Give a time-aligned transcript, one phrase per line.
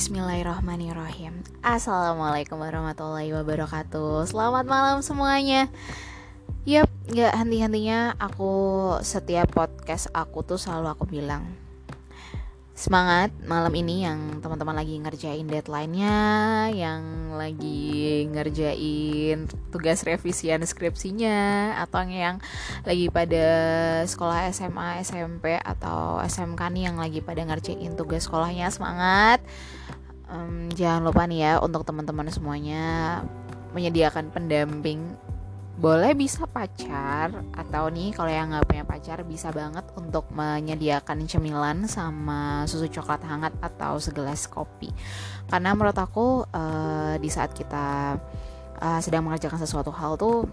[0.00, 1.44] Bismillahirrahmanirrahim.
[1.60, 4.32] Assalamualaikum warahmatullahi wabarakatuh.
[4.32, 5.68] Selamat malam semuanya.
[6.64, 8.48] Yap, gak henti-hentinya aku
[9.04, 11.44] setiap podcast aku tuh selalu aku bilang
[12.80, 16.16] Semangat malam ini yang teman-teman lagi ngerjain deadline-nya
[16.72, 17.02] Yang
[17.36, 22.40] lagi ngerjain tugas revisian skripsinya Atau yang
[22.88, 23.44] lagi pada
[24.08, 28.72] sekolah SMA, SMP, atau SMK nih Yang lagi pada ngerjain tugas sekolahnya.
[28.72, 29.44] Semangat.
[30.32, 33.20] Um, Jangan lupa nih ya untuk teman-teman semuanya
[33.76, 35.20] Menyediakan pendamping
[35.78, 41.86] boleh bisa pacar atau nih kalau yang nggak punya pacar bisa banget untuk menyediakan cemilan
[41.86, 44.90] sama susu coklat hangat atau segelas kopi.
[45.46, 48.18] Karena menurut aku uh, di saat kita
[48.82, 50.44] uh, sedang mengerjakan sesuatu hal tuh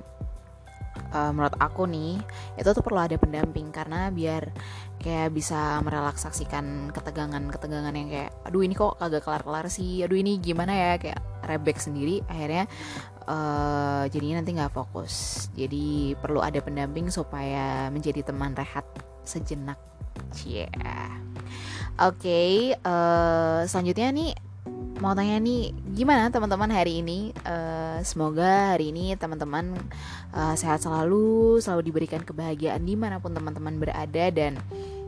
[1.12, 2.20] uh, menurut aku nih
[2.56, 3.74] itu tuh perlu ada pendamping.
[3.74, 4.48] Karena biar
[4.98, 10.08] kayak bisa merelaksasikan ketegangan-ketegangan yang kayak aduh ini kok kagak kelar-kelar sih?
[10.08, 10.92] Aduh ini gimana ya?
[10.96, 12.24] Kayak rebek sendiri.
[12.31, 12.66] Akhirnya
[13.28, 15.47] uh, jadinya nanti nggak fokus.
[15.53, 18.88] Jadi perlu ada pendamping supaya menjadi teman rehat
[19.28, 19.78] sejenak.
[20.44, 21.14] Yeah.
[22.02, 24.31] oke okay, uh, eh, selanjutnya nih
[24.97, 27.30] mau tanya nih gimana teman-teman hari ini?
[27.45, 29.78] Uh, semoga hari ini teman-teman
[30.34, 34.25] uh, sehat selalu selalu diberikan kebahagiaan di mana pun teman-teman berada.
[34.34, 34.58] Dan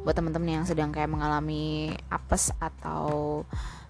[0.06, 3.44] buat teman-teman yang sedang kayak mengalami apes atau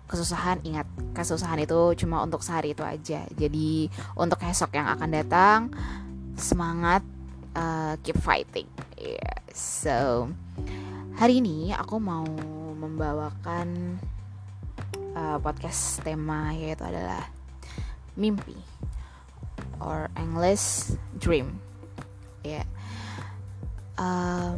[0.09, 3.69] kesusahan ingat kesusahan itu cuma untuk sehari itu aja jadi
[4.17, 5.59] untuk esok yang akan datang
[6.33, 7.05] semangat
[7.53, 8.65] uh, keep fighting
[8.97, 9.37] yeah.
[9.53, 10.25] so
[11.21, 12.25] hari ini aku mau
[12.73, 14.01] membawakan
[15.13, 17.29] uh, podcast tema yaitu adalah
[18.17, 18.57] mimpi
[19.77, 21.61] or English dream
[22.41, 22.67] ya yeah.
[24.01, 24.57] um,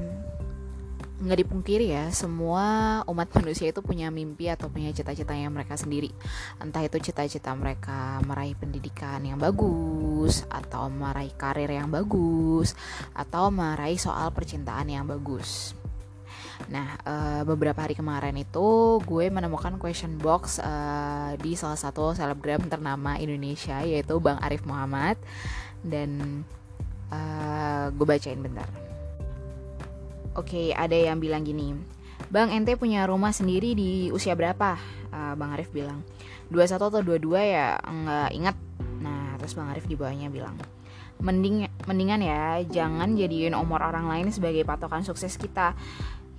[1.21, 6.09] nggak dipungkiri ya semua umat manusia itu punya mimpi atau punya cita-cita yang mereka sendiri.
[6.57, 12.73] Entah itu cita-cita mereka meraih pendidikan yang bagus atau meraih karir yang bagus
[13.13, 15.77] atau meraih soal percintaan yang bagus.
[16.69, 22.65] Nah, uh, beberapa hari kemarin itu gue menemukan question box uh, di salah satu selebgram
[22.69, 25.17] ternama Indonesia yaitu Bang Arif Muhammad.
[25.81, 26.43] Dan
[27.09, 28.90] uh, gue bacain bentar.
[30.31, 31.75] Oke, ada yang bilang gini.
[32.31, 34.79] Bang, ente punya rumah sendiri di usia berapa?
[35.11, 36.07] Uh, Bang Arif bilang.
[36.47, 37.75] 21 atau 22 ya?
[37.83, 38.55] Enggak ingat.
[39.03, 40.55] Nah, terus Bang Arif di bawahnya bilang.
[41.19, 45.75] Mending mendingan ya, jangan jadiin umur orang lain sebagai patokan sukses kita.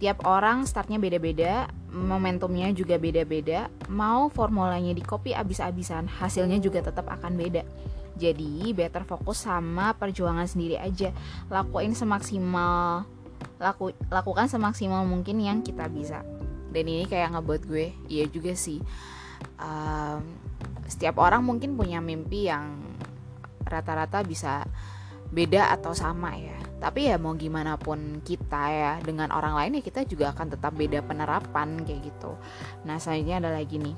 [0.00, 3.68] Tiap orang startnya beda-beda, momentumnya juga beda-beda.
[3.92, 7.62] Mau formulanya di copy abis-abisan, hasilnya juga tetap akan beda.
[8.16, 11.12] Jadi, better fokus sama perjuangan sendiri aja.
[11.52, 13.21] Lakuin semaksimal
[13.62, 16.26] laku, lakukan semaksimal mungkin yang kita bisa.
[16.74, 18.82] Dan ini kayak ngebuat gue iya juga sih.
[19.62, 20.34] Um,
[20.90, 22.82] setiap orang mungkin punya mimpi yang
[23.62, 24.66] rata-rata bisa
[25.30, 26.58] beda atau sama ya.
[26.82, 30.74] Tapi ya mau gimana pun kita ya dengan orang lain ya kita juga akan tetap
[30.74, 32.34] beda penerapan kayak gitu.
[32.82, 33.96] Nah selanjutnya ada lagi nih.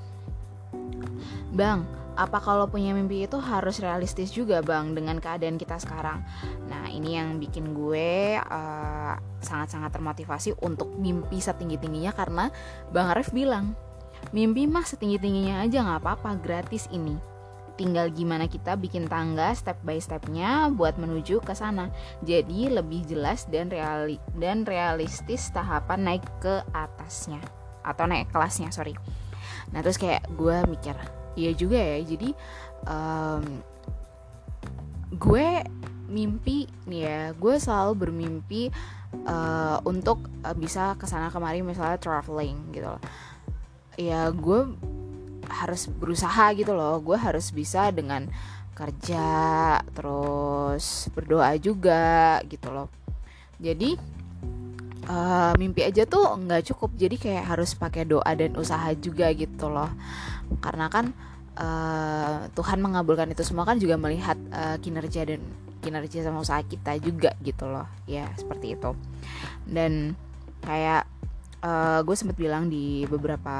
[1.56, 6.22] Bang apa kalau punya mimpi itu harus realistis juga bang dengan keadaan kita sekarang?
[6.70, 12.54] Nah ini yang bikin gue eh, sangat-sangat termotivasi untuk mimpi setinggi tingginya karena
[12.94, 13.74] bang Arif bilang
[14.30, 17.18] mimpi mah setinggi tingginya aja nggak apa-apa gratis ini.
[17.74, 21.90] Tinggal gimana kita bikin tangga step by stepnya buat menuju ke sana.
[22.22, 27.42] Jadi lebih jelas dan reali dan realistis tahapan naik ke atasnya
[27.82, 28.94] atau naik kelasnya sorry.
[29.74, 30.94] Nah terus kayak gue mikir
[31.34, 32.30] iya juga ya jadi
[32.86, 33.44] um,
[35.14, 35.46] gue
[36.10, 38.68] mimpi nih ya gue selalu bermimpi
[39.26, 43.02] uh, untuk uh, bisa ke sana kemari misalnya traveling gitu loh.
[43.94, 44.74] Ya gue
[45.48, 48.26] harus berusaha gitu loh gue harus bisa dengan
[48.74, 49.26] kerja
[49.94, 52.90] terus berdoa juga gitu loh.
[53.62, 53.94] Jadi
[55.08, 59.70] uh, mimpi aja tuh nggak cukup jadi kayak harus pakai doa dan usaha juga gitu
[59.70, 59.88] loh
[60.60, 61.10] karena kan
[61.58, 65.40] uh, Tuhan mengabulkan itu semua kan juga melihat uh, kinerja dan
[65.84, 67.86] kinerja sama usaha kita juga gitu loh.
[68.08, 68.96] Ya seperti itu.
[69.68, 70.16] Dan
[70.64, 71.04] kayak
[71.64, 73.56] uh, gue sempat bilang di beberapa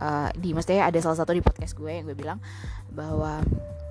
[0.00, 2.40] uh, di maksudnya ada salah satu di podcast gue yang gue bilang
[2.92, 3.44] bahwa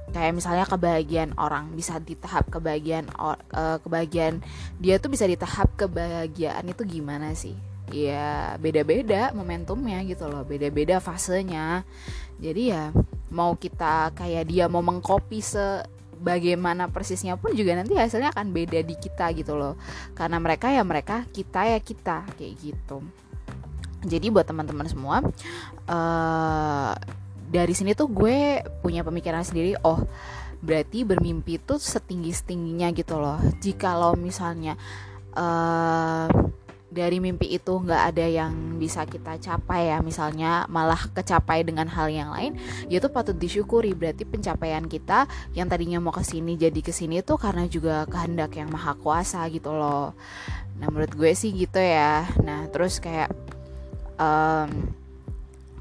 [0.10, 4.42] kayak misalnya kebahagiaan orang bisa di tahap kebahagiaan uh, kebahagiaan
[4.82, 7.54] dia tuh bisa di tahap kebahagiaan itu gimana sih
[7.92, 11.84] ya beda-beda momentumnya gitu loh beda-beda fasenya.
[12.40, 12.94] Jadi ya
[13.30, 15.84] mau kita kayak dia mau mengcopy se
[16.20, 19.76] bagaimana persisnya pun juga nanti hasilnya akan beda di kita gitu loh.
[20.16, 23.04] Karena mereka ya mereka kita ya kita kayak gitu.
[24.00, 25.20] Jadi buat teman-teman semua
[25.92, 26.94] uh,
[27.50, 30.00] dari sini tuh gue punya pemikiran sendiri oh
[30.60, 33.40] berarti bermimpi itu setinggi setingginya gitu loh.
[33.60, 34.80] Jika lo misalnya
[35.36, 36.28] uh,
[36.90, 40.02] dari mimpi itu nggak ada yang bisa kita capai ya.
[40.02, 42.58] Misalnya malah kecapai dengan hal yang lain
[42.90, 43.94] ya itu patut disyukuri.
[43.94, 48.58] Berarti pencapaian kita yang tadinya mau ke sini jadi ke sini tuh karena juga kehendak
[48.58, 50.18] yang maha kuasa gitu loh.
[50.82, 52.26] Nah menurut gue sih gitu ya.
[52.42, 53.30] Nah terus kayak
[54.18, 54.90] um,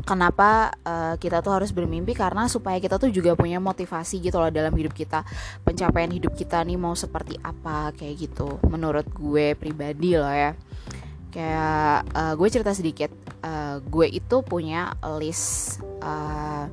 [0.04, 2.12] kenapa uh, kita tuh harus bermimpi?
[2.12, 5.24] Karena supaya kita tuh juga punya motivasi gitu loh dalam hidup kita.
[5.64, 8.60] Pencapaian hidup kita nih mau seperti apa kayak gitu.
[8.68, 10.52] Menurut gue pribadi loh ya
[11.30, 13.10] kayak uh, gue cerita sedikit.
[13.38, 16.66] Uh, gue itu punya list uh,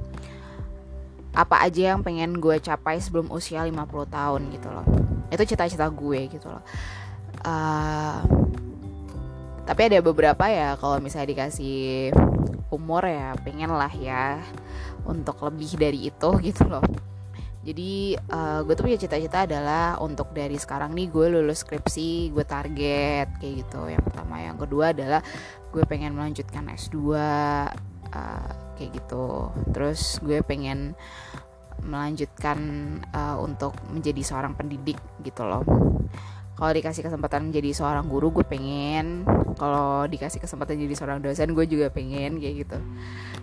[1.36, 3.76] apa aja yang pengen gue capai sebelum usia 50
[4.10, 4.86] tahun gitu loh.
[5.30, 6.64] Itu cita-cita gue gitu loh.
[7.46, 8.24] Uh,
[9.66, 12.14] tapi ada beberapa ya kalau misalnya dikasih
[12.70, 14.38] umur ya pengen lah ya
[15.06, 16.86] untuk lebih dari itu gitu loh
[17.66, 22.46] jadi uh, gue tuh punya cita-cita adalah untuk dari sekarang nih gue lulus skripsi gue
[22.46, 23.90] target kayak gitu.
[23.90, 24.38] Yang pertama.
[24.38, 25.22] Yang kedua adalah
[25.74, 29.50] gue pengen melanjutkan S2 uh, eh, kayak gitu.
[29.74, 30.94] Terus gue pengen
[31.82, 32.60] melanjutkan
[33.10, 35.66] uh, untuk menjadi seorang pendidik gitu loh.
[36.56, 39.26] Kalau dikasih kesempatan menjadi seorang guru gue pengen.
[39.58, 42.78] Kalau dikasih kesempatan jadi seorang dosen gue juga pengen kayak gitu.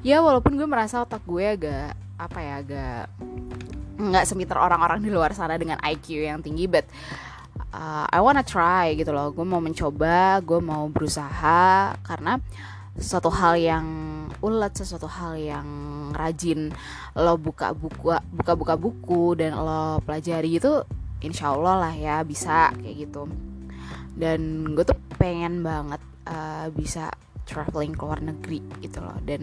[0.07, 3.03] Ya walaupun gue merasa otak gue agak apa ya agak
[3.99, 6.89] nggak semiter orang-orang di luar sana dengan IQ yang tinggi but
[7.73, 9.33] uh, I wanna try gitu loh.
[9.33, 12.39] Gue mau mencoba gue mau berusaha karena
[12.93, 13.87] sesuatu hal yang
[14.45, 15.67] ulet sesuatu hal yang
[16.13, 16.69] rajin
[17.17, 20.85] lo buka buku buka buka buku dan lo pelajari itu
[21.25, 23.29] insya Allah lah ya bisa kayak gitu.
[24.13, 27.09] Dan gue tuh pengen banget uh, bisa
[27.49, 29.17] traveling ke luar negeri gitu loh.
[29.25, 29.43] Dan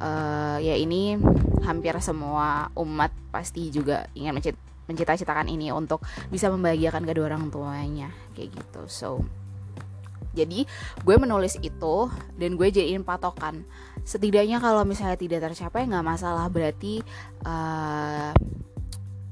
[0.00, 1.18] uh, ya ini
[1.62, 4.56] hampir semua umat pasti juga ingin mencit
[4.88, 6.00] mencita-citakan ini untuk
[6.32, 8.82] bisa membahagiakan kedua orang tuanya kayak gitu.
[8.88, 9.08] So
[10.32, 10.64] jadi
[11.02, 11.96] gue menulis itu
[12.38, 13.66] dan gue jadiin patokan.
[14.06, 17.04] Setidaknya kalau misalnya tidak tercapai nggak masalah berarti
[17.44, 18.32] uh,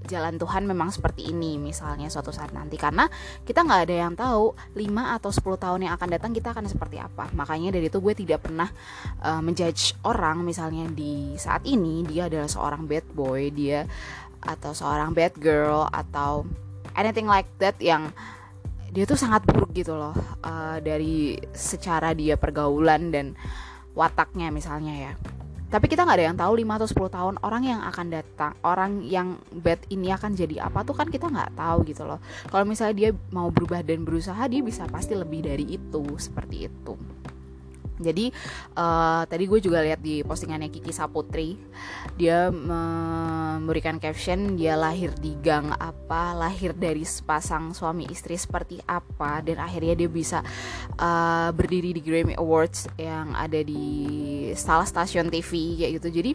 [0.06, 2.78] jalan Tuhan memang seperti ini misalnya suatu saat nanti.
[2.78, 3.10] Karena
[3.42, 7.02] kita nggak ada yang tahu 5 atau 10 tahun yang akan datang kita akan seperti
[7.02, 7.28] apa.
[7.34, 8.70] Makanya dari itu gue tidak pernah
[9.20, 10.46] uh, menjudge orang.
[10.46, 13.84] Misalnya di saat ini dia adalah seorang bad boy dia
[14.46, 16.46] atau seorang bad girl atau
[16.94, 18.14] anything like that yang
[18.94, 20.14] dia tuh sangat buruk gitu loh
[20.46, 23.36] uh, dari secara dia pergaulan dan
[23.92, 25.12] wataknya misalnya ya
[25.66, 29.02] tapi kita nggak ada yang tahu 5 atau 10 tahun orang yang akan datang orang
[29.02, 32.22] yang bad ini akan jadi apa tuh kan kita nggak tahu gitu loh.
[32.48, 36.94] Kalau misalnya dia mau berubah dan berusaha dia bisa pasti lebih dari itu seperti itu
[37.96, 38.28] jadi
[38.76, 41.56] uh, tadi gue juga lihat di postingannya Kiki Saputri.
[42.16, 46.36] Dia memberikan caption dia lahir di gang apa?
[46.36, 49.40] Lahir dari sepasang suami istri seperti apa?
[49.40, 50.44] Dan akhirnya dia bisa
[51.00, 53.84] uh, berdiri di Grammy Awards yang ada di
[54.52, 56.08] salah stasiun TV kayak gitu.
[56.20, 56.32] Jadi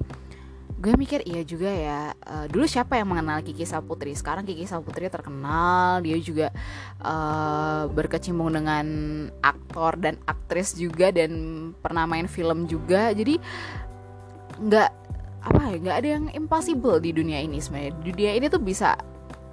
[0.81, 4.17] gue mikir iya juga ya uh, dulu siapa yang mengenal Kiki Saputri?
[4.17, 6.49] Sekarang Kiki Saputri terkenal dia juga
[7.05, 8.85] uh, berkecimpung dengan
[9.45, 11.31] aktor dan aktris juga dan
[11.77, 13.13] pernah main film juga.
[13.13, 13.37] Jadi
[14.57, 14.89] nggak
[15.41, 17.93] apa ya nggak ada yang impossible di dunia ini sebenarnya.
[18.01, 18.97] Dunia ini tuh bisa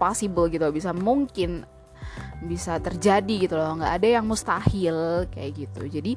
[0.01, 1.69] possible gitu bisa mungkin
[2.41, 3.77] bisa terjadi gitu loh.
[3.77, 5.93] Nggak ada yang mustahil kayak gitu.
[5.93, 6.17] Jadi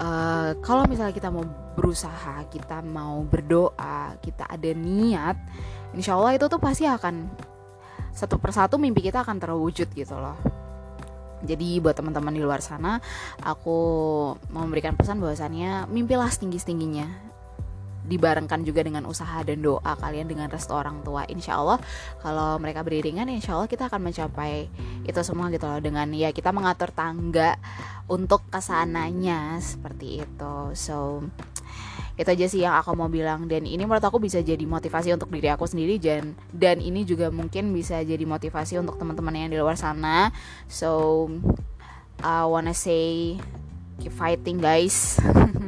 [0.00, 1.44] uh, kalau misalnya kita mau
[1.76, 5.36] berusaha kita mau berdoa kita ada niat
[5.94, 7.30] insya Allah itu tuh pasti akan
[8.10, 10.34] satu persatu mimpi kita akan terwujud gitu loh.
[11.40, 13.00] Jadi buat teman-teman di luar sana
[13.40, 13.78] aku
[14.52, 17.29] memberikan pesan bahwasannya mimpilah setinggi tingginya
[18.06, 21.28] dibarengkan juga dengan usaha dan doa kalian dengan restu orang tua.
[21.28, 21.78] Insya Allah
[22.24, 24.68] kalau mereka beriringan insya Allah kita akan mencapai
[25.04, 25.80] itu semua gitu loh.
[25.80, 27.60] Dengan ya kita mengatur tangga
[28.10, 30.54] untuk ke sananya seperti itu.
[30.74, 31.24] So
[32.20, 33.48] itu aja sih yang aku mau bilang.
[33.48, 37.32] Dan ini menurut aku bisa jadi motivasi untuk diri aku sendiri dan dan ini juga
[37.32, 40.32] mungkin bisa jadi motivasi untuk teman-teman yang di luar sana.
[40.68, 41.28] So
[42.20, 43.40] I wanna say
[44.00, 45.20] keep fighting guys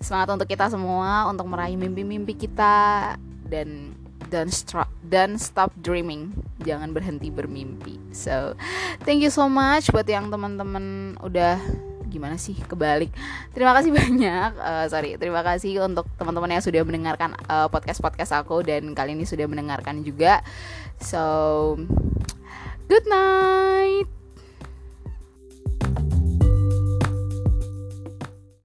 [0.00, 3.14] semangat untuk kita semua untuk meraih mimpi-mimpi kita
[3.46, 3.92] dan
[4.32, 6.32] dan stop dan stop dreaming.
[6.64, 8.00] Jangan berhenti bermimpi.
[8.16, 8.56] So
[9.04, 11.60] thank you so much buat yang teman-teman udah
[12.08, 13.12] gimana sih kebalik.
[13.56, 18.00] Terima kasih banyak uh, sorry terima kasih untuk teman-teman yang sudah mendengarkan uh, eh, podcast
[18.04, 20.44] podcast aku dan kali ini sudah mendengarkan juga.
[21.00, 21.76] So
[22.88, 24.21] good night